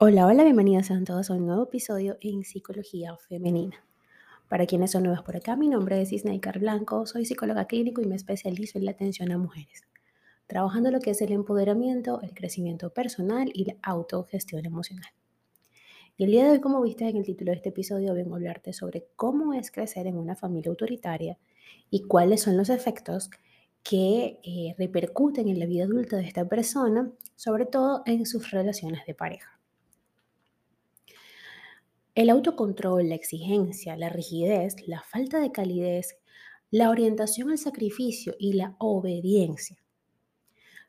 Hola, 0.00 0.28
hola, 0.28 0.44
bienvenidos 0.44 0.92
a 0.92 1.02
todos 1.02 1.28
a 1.28 1.34
un 1.34 1.44
nuevo 1.44 1.64
episodio 1.64 2.18
en 2.20 2.44
Psicología 2.44 3.16
Femenina. 3.16 3.84
Para 4.48 4.64
quienes 4.64 4.92
son 4.92 5.02
nuevos 5.02 5.24
por 5.24 5.34
acá, 5.34 5.56
mi 5.56 5.66
nombre 5.66 6.00
es 6.00 6.12
Isnaikar 6.12 6.60
Blanco, 6.60 7.04
soy 7.04 7.24
psicóloga 7.24 7.64
clínico 7.64 8.00
y 8.00 8.06
me 8.06 8.14
especializo 8.14 8.78
en 8.78 8.84
la 8.84 8.92
atención 8.92 9.32
a 9.32 9.38
mujeres, 9.38 9.82
trabajando 10.46 10.92
lo 10.92 11.00
que 11.00 11.10
es 11.10 11.20
el 11.20 11.32
empoderamiento, 11.32 12.20
el 12.22 12.32
crecimiento 12.32 12.90
personal 12.90 13.50
y 13.52 13.64
la 13.64 13.74
autogestión 13.82 14.64
emocional. 14.64 15.10
Y 16.16 16.22
el 16.22 16.30
día 16.30 16.44
de 16.44 16.52
hoy, 16.52 16.60
como 16.60 16.80
viste 16.80 17.08
en 17.08 17.16
el 17.16 17.24
título 17.24 17.50
de 17.50 17.56
este 17.56 17.70
episodio, 17.70 18.14
vengo 18.14 18.34
a 18.34 18.36
hablarte 18.36 18.72
sobre 18.72 19.08
cómo 19.16 19.52
es 19.52 19.72
crecer 19.72 20.06
en 20.06 20.16
una 20.16 20.36
familia 20.36 20.70
autoritaria 20.70 21.38
y 21.90 22.02
cuáles 22.02 22.42
son 22.42 22.56
los 22.56 22.68
efectos 22.68 23.30
que 23.82 24.38
eh, 24.44 24.76
repercuten 24.78 25.48
en 25.48 25.58
la 25.58 25.66
vida 25.66 25.86
adulta 25.86 26.18
de 26.18 26.28
esta 26.28 26.44
persona, 26.44 27.10
sobre 27.34 27.66
todo 27.66 28.04
en 28.06 28.26
sus 28.26 28.52
relaciones 28.52 29.04
de 29.04 29.14
pareja. 29.14 29.57
El 32.18 32.30
autocontrol, 32.30 33.10
la 33.10 33.14
exigencia, 33.14 33.96
la 33.96 34.08
rigidez, 34.08 34.74
la 34.88 35.02
falta 35.02 35.38
de 35.38 35.52
calidez, 35.52 36.18
la 36.68 36.90
orientación 36.90 37.48
al 37.50 37.58
sacrificio 37.58 38.34
y 38.40 38.54
la 38.54 38.74
obediencia 38.80 39.80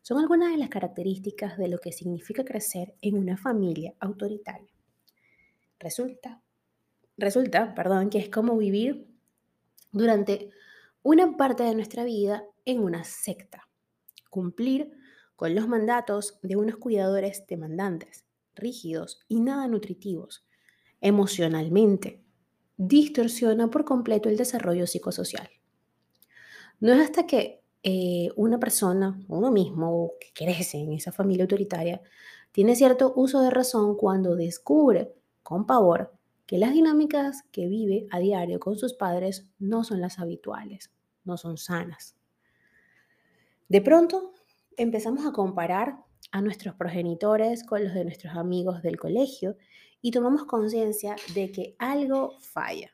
son 0.01 0.17
algunas 0.17 0.51
de 0.51 0.57
las 0.57 0.69
características 0.69 1.55
de 1.59 1.67
lo 1.67 1.77
que 1.77 1.91
significa 1.91 2.43
crecer 2.43 2.95
en 3.03 3.15
una 3.15 3.37
familia 3.37 3.93
autoritaria. 3.99 4.73
Resulta, 5.77 6.41
resulta, 7.15 7.75
perdón, 7.75 8.09
que 8.09 8.17
es 8.17 8.29
como 8.29 8.57
vivir 8.57 9.07
durante 9.91 10.49
una 11.03 11.37
parte 11.37 11.61
de 11.61 11.75
nuestra 11.75 12.05
vida 12.05 12.43
en 12.65 12.79
una 12.79 13.03
secta, 13.03 13.69
cumplir 14.31 14.97
con 15.35 15.53
los 15.53 15.67
mandatos 15.67 16.39
de 16.41 16.55
unos 16.55 16.77
cuidadores 16.77 17.45
demandantes, 17.45 18.25
rígidos 18.55 19.19
y 19.27 19.41
nada 19.41 19.67
nutritivos, 19.67 20.48
emocionalmente, 21.01 22.21
distorsiona 22.77 23.69
por 23.69 23.85
completo 23.85 24.29
el 24.29 24.37
desarrollo 24.37 24.87
psicosocial. 24.87 25.49
No 26.79 26.93
es 26.93 27.01
hasta 27.01 27.27
que 27.27 27.61
eh, 27.83 28.29
una 28.35 28.59
persona, 28.59 29.19
uno 29.27 29.51
mismo, 29.51 30.13
que 30.19 30.31
crece 30.33 30.77
en 30.77 30.93
esa 30.93 31.11
familia 31.11 31.43
autoritaria, 31.43 32.01
tiene 32.51 32.75
cierto 32.75 33.13
uso 33.15 33.41
de 33.41 33.51
razón 33.51 33.95
cuando 33.95 34.35
descubre 34.35 35.13
con 35.43 35.65
pavor 35.65 36.13
que 36.45 36.57
las 36.57 36.73
dinámicas 36.73 37.43
que 37.51 37.67
vive 37.67 38.07
a 38.11 38.19
diario 38.19 38.59
con 38.59 38.75
sus 38.75 38.93
padres 38.93 39.47
no 39.59 39.83
son 39.83 40.01
las 40.01 40.19
habituales, 40.19 40.91
no 41.23 41.37
son 41.37 41.57
sanas. 41.57 42.15
De 43.67 43.81
pronto 43.81 44.33
empezamos 44.77 45.25
a 45.25 45.31
comparar 45.31 46.03
a 46.31 46.41
nuestros 46.41 46.75
progenitores 46.75 47.63
con 47.63 47.83
los 47.83 47.93
de 47.93 48.03
nuestros 48.03 48.35
amigos 48.35 48.81
del 48.81 48.97
colegio 48.97 49.57
y 50.01 50.11
tomamos 50.11 50.45
conciencia 50.45 51.15
de 51.33 51.51
que 51.51 51.75
algo 51.79 52.37
falla. 52.39 52.91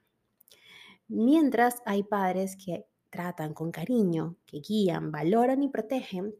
Mientras 1.08 1.81
hay 1.86 2.03
padres 2.03 2.55
que 2.55 2.88
tratan 3.09 3.53
con 3.53 3.72
cariño, 3.72 4.38
que 4.45 4.59
guían, 4.59 5.11
valoran 5.11 5.64
y 5.64 5.69
protegen, 5.69 6.33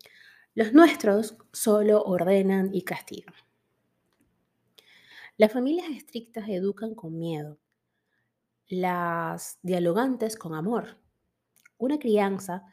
los 0.56 0.74
nuestros 0.74 1.38
solo 1.52 2.02
ordenan 2.04 2.74
y 2.74 2.84
castigan. 2.84 3.36
Las 5.38 5.52
familias 5.52 5.90
estrictas 5.90 6.48
educan 6.48 6.96
con 6.96 7.18
miedo, 7.18 7.60
las 8.68 9.60
dialogantes 9.62 10.38
con 10.38 10.56
amor. 10.56 10.98
Una 11.78 12.00
crianza 12.00 12.64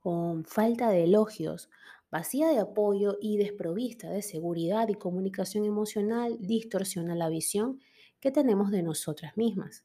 con 0.00 0.44
falta 0.44 0.88
de 0.88 1.04
elogios 1.04 1.68
vacía 2.10 2.48
de 2.48 2.58
apoyo 2.58 3.18
y 3.20 3.38
desprovista 3.38 4.10
de 4.10 4.22
seguridad 4.22 4.88
y 4.88 4.94
comunicación 4.94 5.64
emocional 5.64 6.36
distorsiona 6.40 7.14
la 7.14 7.28
visión 7.28 7.80
que 8.20 8.30
tenemos 8.30 8.70
de 8.70 8.82
nosotras 8.82 9.36
mismas. 9.36 9.84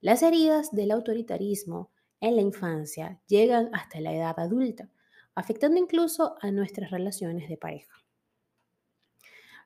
Las 0.00 0.22
heridas 0.22 0.72
del 0.72 0.90
autoritarismo 0.90 1.90
en 2.20 2.36
la 2.36 2.42
infancia 2.42 3.20
llegan 3.26 3.70
hasta 3.72 4.00
la 4.00 4.14
edad 4.14 4.38
adulta, 4.38 4.90
afectando 5.34 5.78
incluso 5.78 6.36
a 6.40 6.50
nuestras 6.50 6.90
relaciones 6.90 7.48
de 7.48 7.56
pareja. 7.56 7.96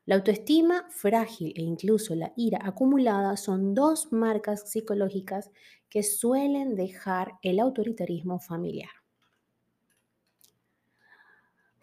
La 0.06 0.16
autoestima 0.16 0.86
frágil 0.90 1.52
e 1.56 1.62
incluso 1.62 2.14
la 2.14 2.32
ira 2.36 2.58
acumulada 2.62 3.36
son 3.36 3.74
dos 3.74 4.12
marcas 4.12 4.70
psicológicas 4.70 5.50
que 5.88 6.02
suelen 6.02 6.74
dejar 6.74 7.38
el 7.42 7.60
autoritarismo 7.60 8.40
familiar. 8.40 8.99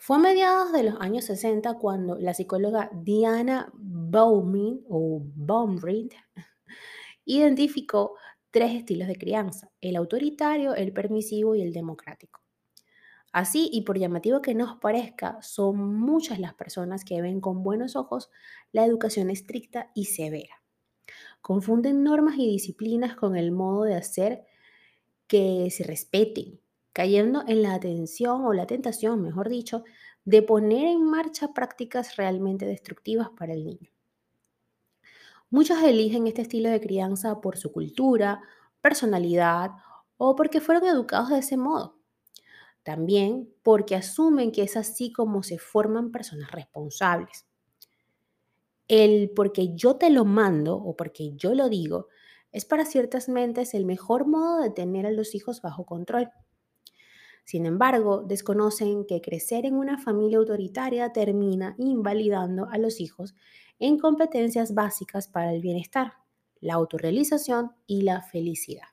Fue 0.07 0.15
a 0.15 0.19
mediados 0.19 0.71
de 0.71 0.83
los 0.83 1.01
años 1.01 1.25
60 1.25 1.73
cuando 1.73 2.15
la 2.17 2.33
psicóloga 2.33 2.89
Diana 2.93 3.69
Baumrind 3.73 4.85
o 4.87 5.21
identificó 7.25 8.15
tres 8.49 8.71
estilos 8.73 9.09
de 9.09 9.17
crianza, 9.17 9.69
el 9.81 9.97
autoritario, 9.97 10.75
el 10.75 10.93
permisivo 10.93 11.55
y 11.55 11.61
el 11.61 11.73
democrático. 11.73 12.39
Así, 13.33 13.69
y 13.69 13.81
por 13.81 13.99
llamativo 13.99 14.41
que 14.41 14.55
nos 14.55 14.77
parezca, 14.77 15.41
son 15.41 15.99
muchas 15.99 16.39
las 16.39 16.53
personas 16.53 17.03
que 17.03 17.21
ven 17.21 17.41
con 17.41 17.61
buenos 17.61 17.97
ojos 17.97 18.29
la 18.71 18.85
educación 18.85 19.29
estricta 19.29 19.91
y 19.93 20.05
severa. 20.05 20.63
Confunden 21.41 22.05
normas 22.05 22.37
y 22.37 22.47
disciplinas 22.47 23.17
con 23.17 23.35
el 23.35 23.51
modo 23.51 23.83
de 23.83 23.95
hacer 23.95 24.45
que 25.27 25.69
se 25.69 25.83
respeten, 25.83 26.61
cayendo 26.97 27.43
en 27.45 27.61
la 27.61 27.75
atención 27.75 28.43
o 28.43 28.53
la 28.53 28.65
tentación, 28.65 29.21
mejor 29.21 29.49
dicho, 29.49 29.83
de 30.25 30.41
poner 30.41 30.87
en 30.87 31.03
marcha 31.03 31.53
prácticas 31.53 32.15
realmente 32.15 32.65
destructivas 32.65 33.29
para 33.37 33.53
el 33.53 33.65
niño. 33.65 33.91
Muchos 35.51 35.77
eligen 35.83 36.25
este 36.25 36.41
estilo 36.41 36.71
de 36.71 36.81
crianza 36.81 37.39
por 37.39 37.55
su 37.55 37.71
cultura, 37.71 38.41
personalidad 38.81 39.73
o 40.17 40.35
porque 40.35 40.59
fueron 40.59 40.87
educados 40.87 41.29
de 41.29 41.37
ese 41.37 41.55
modo. 41.55 41.99
También 42.81 43.47
porque 43.61 43.95
asumen 43.95 44.51
que 44.51 44.63
es 44.63 44.75
así 44.75 45.13
como 45.13 45.43
se 45.43 45.59
forman 45.59 46.11
personas 46.11 46.49
responsables. 46.49 47.45
El 48.87 49.29
porque 49.35 49.75
yo 49.75 49.97
te 49.97 50.09
lo 50.09 50.25
mando 50.25 50.75
o 50.77 50.95
porque 50.95 51.35
yo 51.35 51.53
lo 51.53 51.69
digo 51.69 52.07
es 52.51 52.65
para 52.65 52.85
ciertas 52.85 53.29
mentes 53.29 53.75
el 53.75 53.85
mejor 53.85 54.25
modo 54.25 54.63
de 54.63 54.71
tener 54.71 55.05
a 55.05 55.11
los 55.11 55.35
hijos 55.35 55.61
bajo 55.61 55.85
control. 55.85 56.31
Sin 57.47 57.65
embargo, 57.65 58.23
desconocen 58.23 59.05
que 59.05 59.21
crecer 59.21 59.65
en 59.65 59.75
una 59.75 59.97
familia 59.97 60.37
autoritaria 60.37 61.13
termina 61.13 61.75
invalidando 61.77 62.67
a 62.69 62.77
los 62.77 62.99
hijos 62.99 63.35
en 63.79 63.97
competencias 63.97 64.73
básicas 64.73 65.29
para 65.29 65.53
el 65.53 65.61
bienestar, 65.61 66.15
la 66.59 66.73
autorrealización 66.73 67.71
y 67.85 68.01
la 68.01 68.21
felicidad. 68.21 68.89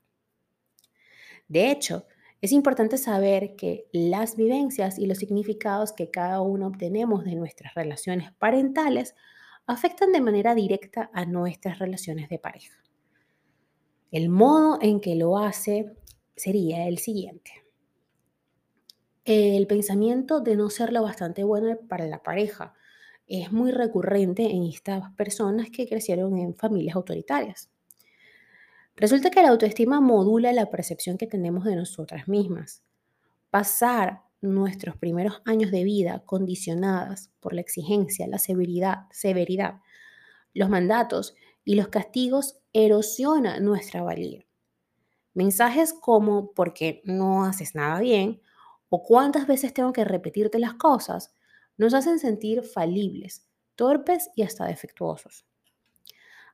De 1.48 1.72
hecho, 1.72 2.06
es 2.40 2.52
importante 2.52 2.96
saber 2.96 3.56
que 3.56 3.88
las 3.90 4.36
vivencias 4.36 5.00
y 5.00 5.06
los 5.06 5.18
significados 5.18 5.92
que 5.92 6.12
cada 6.12 6.40
uno 6.40 6.68
obtenemos 6.68 7.24
de 7.24 7.34
nuestras 7.34 7.74
relaciones 7.74 8.30
parentales 8.34 9.16
afectan 9.66 10.12
de 10.12 10.20
manera 10.20 10.54
directa 10.54 11.10
a 11.12 11.26
nuestras 11.26 11.80
relaciones 11.80 12.28
de 12.28 12.38
pareja. 12.38 12.78
El 14.12 14.28
modo 14.28 14.78
en 14.80 15.00
que 15.00 15.16
lo 15.16 15.38
hace 15.38 15.96
sería 16.36 16.86
el 16.86 16.98
siguiente 16.98 17.63
el 19.24 19.66
pensamiento 19.66 20.40
de 20.40 20.56
no 20.56 20.70
ser 20.70 20.92
lo 20.92 21.02
bastante 21.02 21.44
bueno 21.44 21.78
para 21.88 22.06
la 22.06 22.22
pareja 22.22 22.74
es 23.26 23.52
muy 23.52 23.72
recurrente 23.72 24.50
en 24.50 24.64
estas 24.64 25.12
personas 25.12 25.70
que 25.70 25.88
crecieron 25.88 26.38
en 26.38 26.54
familias 26.54 26.96
autoritarias. 26.96 27.70
Resulta 28.96 29.30
que 29.30 29.42
la 29.42 29.48
autoestima 29.48 30.00
modula 30.00 30.52
la 30.52 30.70
percepción 30.70 31.16
que 31.16 31.26
tenemos 31.26 31.64
de 31.64 31.74
nosotras 31.74 32.28
mismas. 32.28 32.84
Pasar 33.50 34.22
nuestros 34.40 34.96
primeros 34.96 35.40
años 35.46 35.70
de 35.70 35.84
vida 35.84 36.22
condicionadas 36.26 37.30
por 37.40 37.54
la 37.54 37.62
exigencia, 37.62 38.28
la 38.28 38.38
severidad, 38.38 39.80
los 40.52 40.68
mandatos 40.68 41.34
y 41.64 41.74
los 41.74 41.88
castigos 41.88 42.58
erosiona 42.72 43.58
nuestra 43.58 44.02
valía. 44.02 44.44
Mensajes 45.32 45.92
como 45.92 46.52
porque 46.52 47.00
no 47.04 47.44
haces 47.44 47.74
nada 47.74 47.98
bien 48.00 48.40
o 48.88 49.02
cuántas 49.02 49.46
veces 49.46 49.74
tengo 49.74 49.92
que 49.92 50.04
repetirte 50.04 50.58
las 50.58 50.74
cosas, 50.74 51.34
nos 51.76 51.94
hacen 51.94 52.18
sentir 52.18 52.62
falibles, 52.62 53.46
torpes 53.74 54.30
y 54.36 54.42
hasta 54.42 54.66
defectuosos. 54.66 55.46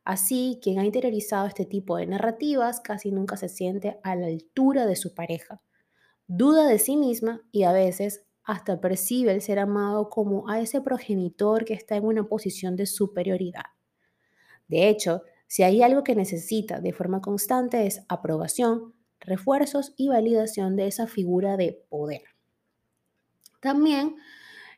Así, 0.04 0.58
quien 0.62 0.78
ha 0.78 0.84
interiorizado 0.84 1.46
este 1.46 1.66
tipo 1.66 1.96
de 1.96 2.06
narrativas 2.06 2.80
casi 2.80 3.12
nunca 3.12 3.36
se 3.36 3.48
siente 3.48 4.00
a 4.02 4.16
la 4.16 4.26
altura 4.26 4.86
de 4.86 4.96
su 4.96 5.14
pareja, 5.14 5.60
duda 6.26 6.66
de 6.66 6.78
sí 6.78 6.96
misma 6.96 7.42
y 7.52 7.64
a 7.64 7.72
veces 7.72 8.26
hasta 8.44 8.80
percibe 8.80 9.32
el 9.32 9.42
ser 9.42 9.58
amado 9.58 10.08
como 10.08 10.48
a 10.48 10.60
ese 10.60 10.80
progenitor 10.80 11.64
que 11.64 11.74
está 11.74 11.96
en 11.96 12.06
una 12.06 12.24
posición 12.24 12.76
de 12.76 12.86
superioridad. 12.86 13.66
De 14.66 14.88
hecho, 14.88 15.22
si 15.46 15.62
hay 15.64 15.82
algo 15.82 16.02
que 16.02 16.14
necesita 16.14 16.80
de 16.80 16.92
forma 16.92 17.20
constante 17.20 17.86
es 17.86 18.02
aprobación, 18.08 18.94
refuerzos 19.20 19.94
y 19.96 20.08
validación 20.08 20.76
de 20.76 20.86
esa 20.86 21.06
figura 21.06 21.56
de 21.56 21.84
poder. 21.88 22.22
También 23.60 24.16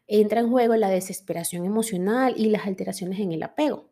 entra 0.06 0.40
en 0.40 0.50
juego 0.50 0.76
la 0.76 0.90
desesperación 0.90 1.64
emocional 1.64 2.34
y 2.36 2.50
las 2.50 2.66
alteraciones 2.66 3.20
en 3.20 3.32
el 3.32 3.42
apego. 3.42 3.90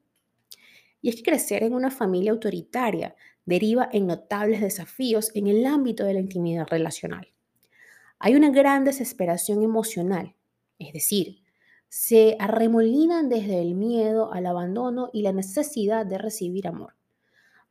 Y 1.00 1.08
es 1.08 1.17
que 1.17 1.23
crecer 1.23 1.62
en 1.62 1.73
una 1.73 1.91
familia 1.91 2.32
autoritaria 2.32 3.14
deriva 3.47 3.88
en 3.93 4.06
notables 4.06 4.61
desafíos 4.61 5.31
en 5.35 5.47
el 5.47 5.64
ámbito 5.64 6.05
de 6.05 6.14
la 6.14 6.20
intimidad 6.20 6.67
relacional. 6.69 7.32
Hay 8.19 8.35
una 8.35 8.50
gran 8.50 8.85
desesperación 8.85 9.62
emocional, 9.62 10.37
es 10.79 10.93
decir, 10.93 11.43
se 11.88 12.37
arremolinan 12.38 13.29
desde 13.29 13.61
el 13.61 13.75
miedo 13.75 14.32
al 14.32 14.46
abandono 14.46 15.11
y 15.12 15.23
la 15.23 15.32
necesidad 15.32 16.06
de 16.06 16.19
recibir 16.19 16.69
amor, 16.69 16.94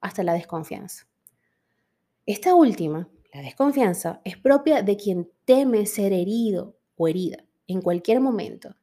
hasta 0.02 0.24
la 0.24 0.34
desconfianza. 0.34 1.09
Esta 2.30 2.54
última, 2.54 3.10
la 3.34 3.42
desconfianza, 3.42 4.22
es 4.24 4.38
propia 4.38 4.84
de 4.84 4.98
quien 4.98 5.32
teme 5.46 5.88
ser 5.88 6.14
herido 6.14 6.78
o 6.96 7.08
herida 7.08 7.44
en 7.66 7.82
cualquier 7.82 8.22
momento. 8.22 8.76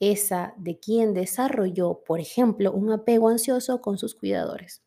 Esa 0.00 0.54
de 0.56 0.80
quien 0.80 1.14
desarrolló, 1.14 2.02
por 2.04 2.18
ejemplo, 2.18 2.72
un 2.72 2.90
apego 2.90 3.28
ansioso 3.28 3.80
con 3.80 3.96
sus 3.96 4.16
cuidadores. 4.16 4.82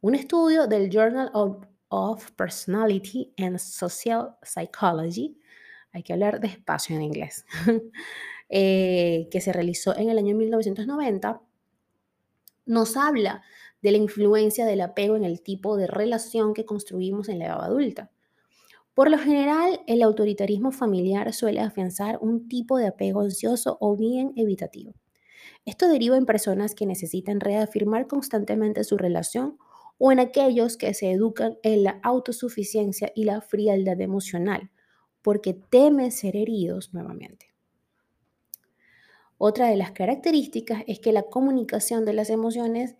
Un 0.00 0.14
estudio 0.14 0.66
del 0.66 0.88
Journal 0.88 1.30
of, 1.90 2.30
Personality 2.30 3.34
and 3.36 3.58
Social 3.58 4.34
Psychology, 4.42 5.38
hay 5.92 6.02
que 6.02 6.14
hablar 6.14 6.40
despacio 6.40 6.96
en 6.96 7.02
inglés, 7.02 7.44
eh, 8.48 9.28
que 9.30 9.42
se 9.42 9.52
realizó 9.52 9.94
en 9.94 10.08
el 10.08 10.16
año 10.16 10.34
1990, 10.34 11.42
nos 12.64 12.96
habla 12.96 13.42
de 13.82 13.92
la 13.92 13.98
influencia 13.98 14.66
del 14.66 14.80
apego 14.80 15.16
en 15.16 15.24
el 15.24 15.42
tipo 15.42 15.76
de 15.76 15.86
relación 15.86 16.54
que 16.54 16.64
construimos 16.64 17.28
en 17.28 17.38
la 17.38 17.46
edad 17.46 17.64
adulta. 17.64 18.10
Por 18.94 19.10
lo 19.10 19.18
general, 19.18 19.80
el 19.86 20.02
autoritarismo 20.02 20.72
familiar 20.72 21.32
suele 21.32 21.60
afianzar 21.60 22.18
un 22.20 22.48
tipo 22.48 22.76
de 22.76 22.88
apego 22.88 23.20
ansioso 23.20 23.78
o 23.80 23.96
bien 23.96 24.32
evitativo. 24.36 24.94
Esto 25.64 25.88
deriva 25.88 26.16
en 26.16 26.26
personas 26.26 26.74
que 26.74 26.86
necesitan 26.86 27.40
reafirmar 27.40 28.06
constantemente 28.06 28.84
su 28.84 28.96
relación 28.96 29.58
o 29.98 30.10
en 30.12 30.18
aquellos 30.18 30.76
que 30.76 30.94
se 30.94 31.10
educan 31.12 31.58
en 31.62 31.84
la 31.84 32.00
autosuficiencia 32.02 33.12
y 33.14 33.24
la 33.24 33.40
frialdad 33.40 34.00
emocional, 34.00 34.70
porque 35.22 35.54
temen 35.54 36.10
ser 36.10 36.36
heridos 36.36 36.92
nuevamente. 36.94 37.52
Otra 39.36 39.68
de 39.68 39.76
las 39.76 39.92
características 39.92 40.82
es 40.86 41.00
que 41.00 41.12
la 41.12 41.22
comunicación 41.22 42.04
de 42.04 42.12
las 42.12 42.30
emociones 42.30 42.96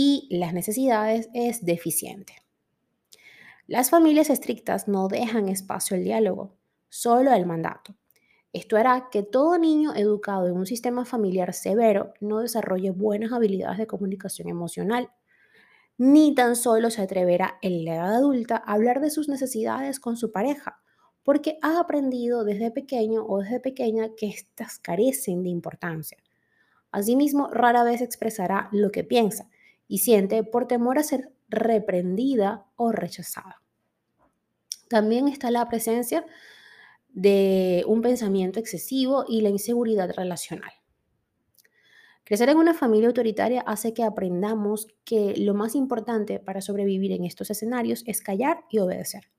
y 0.00 0.28
las 0.30 0.54
necesidades 0.54 1.28
es 1.34 1.64
deficiente. 1.64 2.34
Las 3.66 3.90
familias 3.90 4.30
estrictas 4.30 4.86
no 4.86 5.08
dejan 5.08 5.48
espacio 5.48 5.96
al 5.96 6.04
diálogo, 6.04 6.54
solo 6.88 7.32
al 7.32 7.46
mandato. 7.46 7.96
Esto 8.52 8.76
hará 8.76 9.08
que 9.10 9.24
todo 9.24 9.58
niño 9.58 9.92
educado 9.96 10.46
en 10.46 10.52
un 10.52 10.66
sistema 10.66 11.04
familiar 11.04 11.52
severo 11.52 12.14
no 12.20 12.38
desarrolle 12.38 12.92
buenas 12.92 13.32
habilidades 13.32 13.78
de 13.78 13.88
comunicación 13.88 14.48
emocional 14.48 15.10
ni 15.96 16.32
tan 16.32 16.54
solo 16.54 16.90
se 16.90 17.02
atreverá 17.02 17.58
en 17.60 17.84
la 17.84 17.96
edad 17.96 18.14
adulta 18.14 18.62
a 18.64 18.74
hablar 18.74 19.00
de 19.00 19.10
sus 19.10 19.28
necesidades 19.28 19.98
con 19.98 20.16
su 20.16 20.30
pareja, 20.30 20.80
porque 21.24 21.58
ha 21.60 21.80
aprendido 21.80 22.44
desde 22.44 22.70
pequeño 22.70 23.26
o 23.26 23.40
desde 23.40 23.58
pequeña 23.58 24.10
que 24.16 24.28
éstas 24.28 24.78
carecen 24.78 25.42
de 25.42 25.48
importancia. 25.48 26.18
Asimismo, 26.92 27.48
rara 27.48 27.82
vez 27.82 28.00
expresará 28.00 28.68
lo 28.70 28.92
que 28.92 29.02
piensa 29.02 29.50
y 29.88 29.98
siente 29.98 30.44
por 30.44 30.68
temor 30.68 30.98
a 30.98 31.02
ser 31.02 31.32
reprendida 31.48 32.66
o 32.76 32.92
rechazada. 32.92 33.62
También 34.88 35.28
está 35.28 35.50
la 35.50 35.68
presencia 35.68 36.24
de 37.08 37.84
un 37.86 38.02
pensamiento 38.02 38.60
excesivo 38.60 39.24
y 39.26 39.40
la 39.40 39.48
inseguridad 39.48 40.10
relacional. 40.14 40.70
Crecer 42.24 42.50
en 42.50 42.58
una 42.58 42.74
familia 42.74 43.08
autoritaria 43.08 43.62
hace 43.62 43.94
que 43.94 44.04
aprendamos 44.04 44.86
que 45.04 45.34
lo 45.38 45.54
más 45.54 45.74
importante 45.74 46.38
para 46.38 46.60
sobrevivir 46.60 47.12
en 47.12 47.24
estos 47.24 47.50
escenarios 47.50 48.04
es 48.06 48.20
callar 48.20 48.64
y 48.70 48.80
obedecer. 48.80 49.30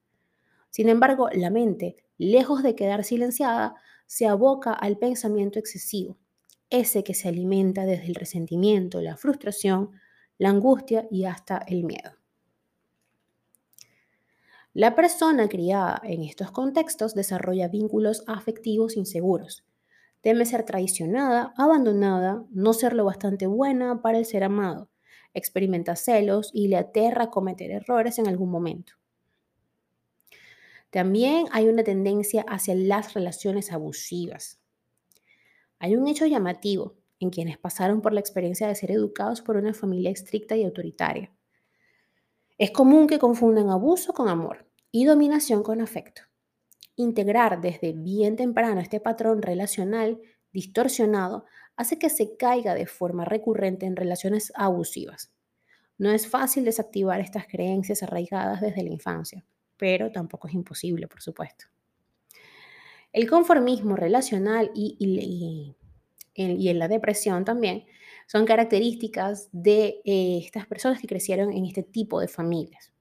Sin 0.71 0.89
embargo, 0.89 1.29
la 1.31 1.51
mente, 1.51 1.97
lejos 2.17 2.63
de 2.63 2.73
quedar 2.73 3.03
silenciada, 3.03 3.75
se 4.07 4.25
aboca 4.25 4.73
al 4.73 4.97
pensamiento 4.97 5.59
excesivo, 5.59 6.17
ese 6.71 7.03
que 7.03 7.13
se 7.13 7.29
alimenta 7.29 7.85
desde 7.85 8.07
el 8.07 8.15
resentimiento, 8.15 9.01
la 9.01 9.17
frustración, 9.17 9.91
la 10.39 10.49
angustia 10.49 11.07
y 11.11 11.25
hasta 11.25 11.59
el 11.67 11.83
miedo. 11.83 12.13
La 14.73 14.95
persona 14.95 15.47
criada 15.47 16.01
en 16.03 16.23
estos 16.23 16.49
contextos 16.49 17.13
desarrolla 17.13 17.67
vínculos 17.67 18.23
afectivos 18.25 18.97
inseguros, 18.97 19.63
Teme 20.21 20.45
ser 20.45 20.63
traicionada, 20.63 21.53
abandonada, 21.55 22.43
no 22.51 22.73
ser 22.73 22.93
lo 22.93 23.05
bastante 23.05 23.47
buena 23.47 24.01
para 24.01 24.17
el 24.17 24.25
ser 24.25 24.43
amado. 24.43 24.89
Experimenta 25.33 25.95
celos 25.95 26.51
y 26.53 26.67
le 26.67 26.75
aterra 26.75 27.29
cometer 27.29 27.71
errores 27.71 28.19
en 28.19 28.27
algún 28.27 28.51
momento. 28.51 28.93
También 30.89 31.45
hay 31.51 31.67
una 31.67 31.83
tendencia 31.83 32.43
hacia 32.49 32.75
las 32.75 33.13
relaciones 33.13 33.71
abusivas. 33.71 34.59
Hay 35.77 35.95
un 35.95 36.07
hecho 36.07 36.25
llamativo 36.25 36.97
en 37.19 37.29
quienes 37.29 37.57
pasaron 37.57 38.01
por 38.01 38.13
la 38.13 38.19
experiencia 38.19 38.67
de 38.67 38.75
ser 38.75 38.91
educados 38.91 39.41
por 39.41 39.57
una 39.57 39.73
familia 39.73 40.11
estricta 40.11 40.55
y 40.55 40.63
autoritaria. 40.63 41.31
Es 42.57 42.71
común 42.71 43.07
que 43.07 43.19
confundan 43.19 43.69
abuso 43.69 44.13
con 44.13 44.29
amor 44.29 44.67
y 44.91 45.05
dominación 45.05 45.63
con 45.63 45.81
afecto 45.81 46.23
integrar 46.99 47.61
desde 47.61 47.93
bien 47.93 48.35
temprano 48.35 48.81
este 48.81 48.99
patrón 48.99 49.41
relacional 49.41 50.19
distorsionado 50.51 51.45
hace 51.77 51.97
que 51.97 52.09
se 52.09 52.35
caiga 52.35 52.75
de 52.75 52.87
forma 52.87 53.23
recurrente 53.23 53.85
en 53.85 53.95
relaciones 53.95 54.51
abusivas. 54.53 55.31
No 55.97 56.11
es 56.11 56.27
fácil 56.27 56.65
desactivar 56.65 57.21
estas 57.21 57.47
creencias 57.47 58.03
arraigadas 58.03 58.59
desde 58.59 58.83
la 58.83 58.89
infancia, 58.89 59.45
pero 59.77 60.11
tampoco 60.11 60.49
es 60.49 60.53
imposible, 60.53 61.07
por 61.07 61.21
supuesto. 61.21 61.67
El 63.13 63.29
conformismo 63.29 63.95
relacional 63.95 64.69
y, 64.75 65.75
en 66.43 66.79
la 66.79 66.87
depresión 66.87 67.45
también 67.45 67.85
son 68.27 68.45
características 68.45 69.49
de 69.51 70.01
eh, 70.05 70.41
estas 70.43 70.67
personas 70.67 71.01
que 71.01 71.07
crecieron 71.07 71.51
en 71.51 71.65
este 71.65 71.83
tipo 71.83 72.19
de 72.19 72.27
familias. 72.27 72.93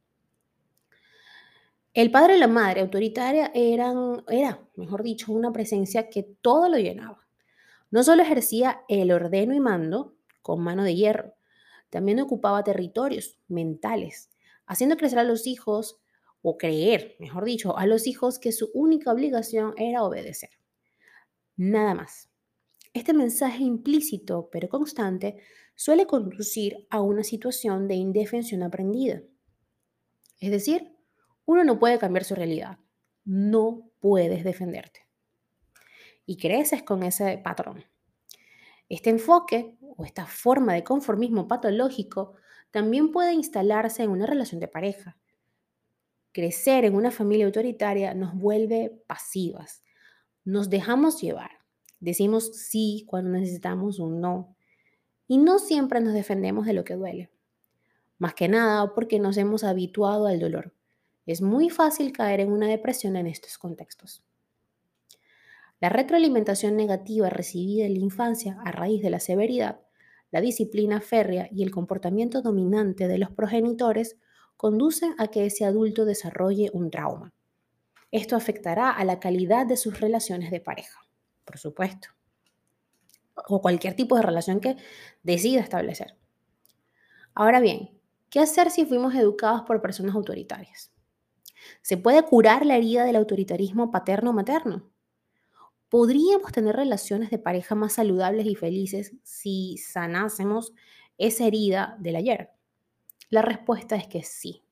El 1.93 2.11
padre 2.11 2.37
y 2.37 2.41
la 2.41 2.49
madre 2.49 2.81
autoritaria 2.81 3.51
eran, 3.55 4.25
era, 4.29 4.61
mejor 4.77 5.03
dicho, 5.03 5.33
una 5.33 5.53
presencia 5.53 6.09
que 6.09 6.23
todo 6.23 6.69
lo 6.69 6.79
llenaba. 6.79 7.27
No 7.91 8.03
solo 8.05 8.23
ejercía 8.23 8.83
el 8.89 9.11
ordeno 9.11 9.55
y 9.55 9.61
mando 9.61 10.15
con 10.43 10.63
mano 10.63 10.83
de 10.85 10.95
hierro, 10.95 11.35
también 11.91 12.21
ocupaba 12.21 12.65
territorios 12.65 13.39
mentales, 13.49 14.31
haciendo 14.67 14.97
crecer 14.97 15.19
a 15.19 15.25
los 15.25 15.47
hijos, 15.47 15.99
o 16.43 16.57
creer, 16.57 17.17
mejor 17.19 17.45
dicho, 17.45 17.77
a 17.77 17.87
los 17.87 18.07
hijos 18.07 18.39
que 18.39 18.53
su 18.53 18.71
única 18.75 19.13
obligación 19.13 19.75
era 19.77 20.05
obedecer. 20.05 20.51
Nada 21.57 21.95
más. 21.95 22.29
Este 22.99 23.15
mensaje 23.15 23.63
implícito, 23.63 24.49
pero 24.51 24.69
constante, 24.69 25.37
suele 25.77 26.09
conducir 26.09 26.85
a 26.91 27.01
una 27.01 27.23
situación 27.23 27.87
de 27.87 27.95
indefensión 27.95 28.65
aprendida. 28.65 29.23
Es 30.41 30.51
decir, 30.51 30.97
uno 31.45 31.63
no 31.63 31.79
puede 31.79 32.01
cambiar 32.01 32.25
su 32.25 32.35
realidad. 32.35 32.81
No 33.25 33.93
puedes 34.01 34.43
defenderte. 34.43 35.07
Y 36.27 36.39
creces 36.39 36.83
con 36.83 37.05
ese 37.05 37.39
patrón. 37.39 37.85
Este 38.89 39.11
enfoque 39.11 39.79
o 39.81 40.05
esta 40.05 40.27
forma 40.27 40.75
de 40.75 40.83
conformismo 40.83 41.47
patológico 41.47 42.35
también 42.73 43.13
puede 43.13 43.33
instalarse 43.33 44.03
en 44.03 44.11
una 44.11 44.27
relación 44.27 44.61
de 44.61 44.67
pareja. 44.67 45.17
Crecer 46.33 46.85
en 46.85 46.97
una 46.97 47.13
familia 47.13 47.47
autoritaria 47.47 48.13
nos 48.15 48.35
vuelve 48.35 49.05
pasivas. 49.07 49.85
Nos 50.43 50.69
dejamos 50.69 51.23
llevar. 51.23 51.58
Decimos 52.01 52.53
sí 52.55 53.05
cuando 53.07 53.31
necesitamos 53.31 53.99
un 53.99 54.21
no. 54.21 54.55
Y 55.27 55.39
no 55.39 55.59
siempre 55.59 56.01
nos 56.01 56.15
defendemos 56.15 56.67
de 56.67 56.73
lo 56.73 56.85
que 56.85 56.95
duele. 56.95 57.31
Más 58.19 58.35
que 58.35 58.49
nada 58.49 58.95
porque 58.95 59.19
nos 59.19 59.37
hemos 59.37 59.65
habituado 59.65 60.27
al 60.27 60.41
dolor. 60.41 60.75
Es 61.27 61.43
muy 61.43 61.71
fácil 61.71 62.13
caer 62.13 62.41
en 62.41 62.51
una 62.51 62.67
depresión 62.67 63.17
en 63.17 63.27
estos 63.27 63.59
contextos. 63.59 64.23
La 65.81 65.89
retroalimentación 65.89 66.77
negativa 66.77 67.31
recibida 67.31 67.85
en 67.85 67.95
la 67.95 68.01
infancia 68.01 68.59
a 68.65 68.73
raíz 68.73 69.03
de 69.03 69.11
la 69.11 69.21
severidad, 69.21 69.81
la 70.31 70.41
disciplina 70.41 71.01
férrea 71.01 71.49
y 71.53 71.63
el 71.63 71.71
comportamiento 71.71 72.43
dominante 72.43 73.09
de 73.09 73.19
los 73.19 73.31
progenitores 73.31 74.17
conducen 74.57 75.15
a 75.19 75.29
que 75.29 75.47
ese 75.47 75.65
adulto 75.65 76.05
desarrolle 76.05 76.71
un 76.73 76.91
trauma. 76.91 77.33
Esto 78.11 78.35
afectará 78.35 78.91
a 78.91 79.05
la 79.05 79.21
calidad 79.21 79.67
de 79.67 79.77
sus 79.77 80.01
relaciones 80.01 80.51
de 80.51 80.61
pareja, 80.61 80.99
por 81.49 81.57
supuesto, 81.57 82.09
o 83.35 83.63
cualquier 83.63 83.95
tipo 83.95 84.17
de 84.17 84.23
relación 84.23 84.61
que 84.61 84.77
decida 85.23 85.61
establecer. 85.61 86.15
Ahora 87.35 87.59
bien, 87.59 87.99
¿qué 88.29 88.41
hacer 88.41 88.71
si 88.71 88.85
fuimos 88.85 89.15
educados 89.15 89.63
por 89.63 89.81
personas 89.81 90.15
autoritarias? 90.15 90.93
¿Se 91.81 91.97
puede 91.97 92.23
curar 92.23 92.67
la 92.67 92.77
herida 92.77 93.05
del 93.05 93.17
autoritarismo 93.17 93.91
paterno-materno? 93.91 94.91
¿Podríamos 95.89 96.53
tener 96.53 96.77
relaciones 96.77 97.31
de 97.31 97.39
pareja 97.39 97.75
más 97.75 97.95
saludables 97.95 98.47
y 98.47 98.55
felices 98.55 99.15
si 99.23 99.79
sanásemos 99.79 100.75
esa 101.17 101.47
herida 101.47 101.97
del 101.99 102.17
ayer? 102.17 102.51
La 103.31 103.41
respuesta 103.41 103.97
es 103.97 104.07
que 104.07 104.23
sí. 104.23 104.65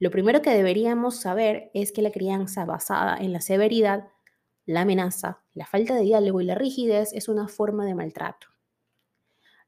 Lo 0.00 0.10
primero 0.10 0.42
que 0.42 0.50
deberíamos 0.50 1.20
saber 1.20 1.70
es 1.72 1.92
que 1.92 2.02
la 2.02 2.10
crianza 2.10 2.64
basada 2.64 3.16
en 3.16 3.32
la 3.32 3.40
severidad, 3.40 4.08
la 4.66 4.82
amenaza, 4.82 5.42
la 5.54 5.66
falta 5.66 5.94
de 5.94 6.02
diálogo 6.02 6.40
y 6.40 6.44
la 6.44 6.54
rigidez 6.54 7.12
es 7.12 7.28
una 7.28 7.48
forma 7.48 7.84
de 7.84 7.94
maltrato. 7.94 8.48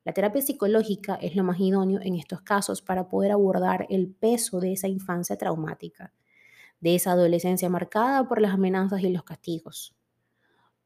La 0.05 0.13
terapia 0.13 0.41
psicológica 0.41 1.17
es 1.17 1.35
lo 1.35 1.43
más 1.43 1.59
idóneo 1.59 2.01
en 2.01 2.15
estos 2.15 2.41
casos 2.43 2.81
para 2.81 3.09
poder 3.09 3.33
abordar 3.33 3.87
el 3.91 4.09
peso 4.09 4.61
de 4.61 4.73
esa 4.73 4.89
infancia 4.89 5.37
traumática, 5.37 6.13
de 6.81 6.95
esa 6.95 7.13
adolescencia 7.13 7.69
marcada 7.69 8.29
por 8.29 8.41
las 8.41 8.55
amenazas 8.55 9.03
y 9.03 9.09
los 9.11 9.25
castigos. 9.25 9.97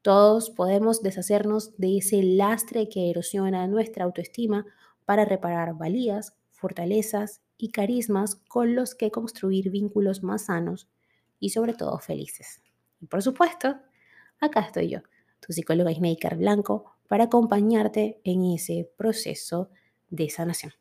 Todos 0.01 0.49
podemos 0.49 1.03
deshacernos 1.03 1.77
de 1.77 1.99
ese 1.99 2.23
lastre 2.23 2.89
que 2.89 3.11
erosiona 3.11 3.67
nuestra 3.67 4.05
autoestima 4.05 4.65
para 5.05 5.25
reparar 5.25 5.77
valías, 5.77 6.35
fortalezas 6.49 7.41
y 7.57 7.69
carismas 7.69 8.35
con 8.35 8.73
los 8.73 8.95
que 8.95 9.11
construir 9.11 9.69
vínculos 9.69 10.23
más 10.23 10.45
sanos 10.45 10.89
y 11.39 11.49
sobre 11.49 11.75
todo 11.75 11.99
felices. 11.99 12.61
Y 12.99 13.05
por 13.05 13.21
supuesto, 13.21 13.77
acá 14.41 14.61
estoy 14.61 14.89
yo, 14.89 14.99
tu 15.39 15.53
psicóloga 15.53 15.93
Snaker 15.93 16.35
Blanco, 16.35 16.97
para 17.07 17.25
acompañarte 17.25 18.19
en 18.23 18.43
ese 18.45 18.89
proceso 18.97 19.69
de 20.09 20.29
sanación. 20.29 20.73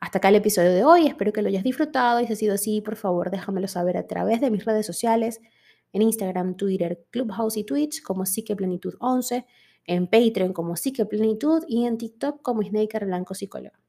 Hasta 0.00 0.18
acá 0.18 0.28
el 0.28 0.36
episodio 0.36 0.72
de 0.72 0.84
hoy, 0.84 1.06
espero 1.06 1.32
que 1.32 1.42
lo 1.42 1.48
hayas 1.48 1.64
disfrutado 1.64 2.20
y 2.20 2.26
si 2.26 2.32
ha 2.32 2.36
sido 2.36 2.54
así, 2.54 2.80
por 2.80 2.94
favor 2.94 3.30
déjamelo 3.30 3.66
saber 3.66 3.96
a 3.96 4.06
través 4.06 4.40
de 4.40 4.50
mis 4.50 4.64
redes 4.64 4.86
sociales, 4.86 5.40
en 5.92 6.02
Instagram, 6.02 6.56
Twitter, 6.56 7.04
Clubhouse 7.10 7.56
y 7.56 7.64
Twitch 7.64 8.02
como 8.02 8.26
Psiqueplenitud 8.26 8.94
11, 9.00 9.46
en 9.86 10.06
Patreon 10.06 10.52
como 10.52 10.76
Psiqueplenitud 10.76 11.64
y 11.66 11.86
en 11.86 11.98
TikTok 11.98 12.42
como 12.42 12.62
Snaker 12.62 13.06
Blanco 13.06 13.34
Psicóloga. 13.34 13.80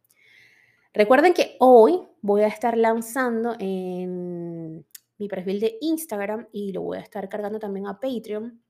Recuerden 0.94 1.34
que 1.34 1.56
hoy 1.60 2.00
voy 2.22 2.42
a 2.42 2.48
estar 2.48 2.78
lanzando 2.78 3.56
en 3.60 4.86
mi 5.20 5.28
perfil 5.28 5.60
de 5.60 5.78
Instagram 5.82 6.48
y 6.52 6.72
lo 6.72 6.82
voy 6.82 6.98
a 6.98 7.02
estar 7.02 7.30
cargando 7.30 7.60
también 7.60 7.88
a 7.88 8.00
Patreon 8.00 8.64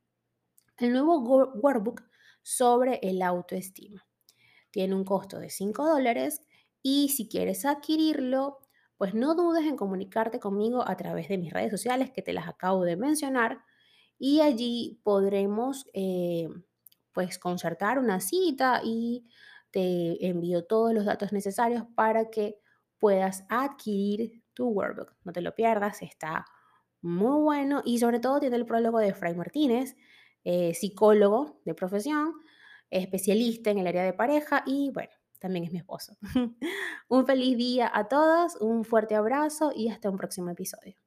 el 0.77 0.93
nuevo 0.93 1.19
workbook 1.19 2.01
sobre 2.41 2.99
el 3.03 3.21
autoestima. 3.21 4.05
Tiene 4.71 4.95
un 4.95 5.03
costo 5.03 5.39
de 5.39 5.49
5 5.49 5.85
dólares 5.85 6.43
y 6.81 7.09
si 7.09 7.27
quieres 7.27 7.65
adquirirlo, 7.65 8.59
pues 8.97 9.13
no 9.13 9.35
dudes 9.35 9.65
en 9.65 9.75
comunicarte 9.77 10.39
conmigo 10.39 10.87
a 10.87 10.95
través 10.97 11.27
de 11.29 11.37
mis 11.37 11.53
redes 11.53 11.71
sociales 11.71 12.11
que 12.11 12.21
te 12.21 12.33
las 12.33 12.47
acabo 12.47 12.83
de 12.83 12.97
mencionar 12.97 13.63
y 14.17 14.41
allí 14.41 14.99
podremos 15.03 15.85
eh, 15.93 16.49
pues 17.13 17.39
concertar 17.39 17.99
una 17.99 18.19
cita 18.19 18.81
y 18.83 19.25
te 19.71 20.25
envío 20.27 20.65
todos 20.65 20.93
los 20.93 21.05
datos 21.05 21.31
necesarios 21.31 21.83
para 21.95 22.29
que 22.29 22.59
puedas 22.97 23.45
adquirir 23.49 24.38
tu 24.59 24.67
workbook. 24.67 25.15
No 25.23 25.31
te 25.31 25.39
lo 25.39 25.55
pierdas, 25.55 26.01
está 26.01 26.45
muy 27.01 27.41
bueno 27.41 27.81
y 27.85 27.99
sobre 27.99 28.19
todo 28.19 28.41
tiene 28.41 28.57
el 28.57 28.65
prólogo 28.65 28.99
de 28.99 29.13
Fray 29.13 29.33
Martínez, 29.33 29.95
eh, 30.43 30.73
psicólogo 30.73 31.61
de 31.63 31.73
profesión, 31.73 32.33
especialista 32.89 33.71
en 33.71 33.77
el 33.77 33.87
área 33.87 34.03
de 34.03 34.11
pareja 34.11 34.63
y 34.65 34.91
bueno, 34.91 35.11
también 35.39 35.63
es 35.63 35.71
mi 35.71 35.79
esposo. 35.79 36.17
un 37.07 37.25
feliz 37.25 37.57
día 37.57 37.89
a 37.93 38.09
todos, 38.09 38.57
un 38.59 38.83
fuerte 38.83 39.15
abrazo 39.15 39.71
y 39.73 39.87
hasta 39.87 40.09
un 40.09 40.17
próximo 40.17 40.49
episodio. 40.49 40.97